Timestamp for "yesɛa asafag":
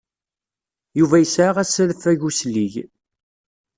1.21-2.21